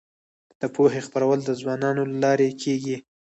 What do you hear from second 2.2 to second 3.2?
لارې کيږي.